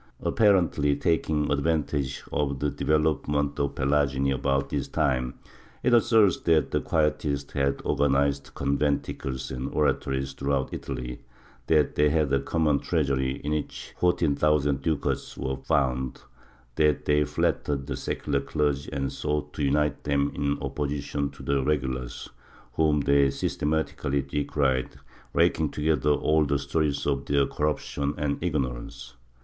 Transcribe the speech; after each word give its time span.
Appar 0.23 0.55
ently 0.59 0.99
taking 0.99 1.51
advantage 1.51 2.23
of 2.31 2.57
the 2.57 2.71
development 2.71 3.59
of 3.59 3.75
the 3.75 3.83
Pelagini 3.85 4.31
about 4.33 4.69
this 4.69 4.87
time, 4.87 5.35
it 5.83 5.93
asserts 5.93 6.37
that 6.37 6.71
the 6.71 6.81
Quietists 6.81 7.53
had 7.53 7.83
organized 7.85 8.55
conventicles 8.55 9.51
and 9.51 9.69
oratories 9.69 10.33
throughout 10.33 10.69
Italy; 10.73 11.19
that 11.67 11.93
they 11.93 12.09
had 12.09 12.33
a 12.33 12.39
common 12.39 12.79
treasury 12.79 13.39
in 13.43 13.51
which 13.51 13.93
14,000 13.99 14.81
ducats 14.81 15.37
were 15.37 15.57
found; 15.57 16.23
that 16.77 17.05
they 17.05 17.23
flattered 17.23 17.85
the 17.85 17.95
secular 17.95 18.39
clergy 18.41 18.89
and 18.91 19.11
sought 19.11 19.53
to 19.53 19.61
unite 19.63 20.03
them 20.03 20.31
in 20.33 20.57
opposition 20.63 21.29
to 21.29 21.43
the 21.43 21.63
regulars, 21.63 22.27
whom 22.73 23.01
they 23.01 23.29
systematically 23.29 24.23
decried, 24.23 24.95
raking 25.33 25.69
together 25.69 26.09
all 26.09 26.43
the 26.43 26.57
stories 26.57 27.05
of 27.05 27.25
their 27.25 27.45
corruption 27.45 28.15
and 28.17 28.39
ignorance. 28.41 29.13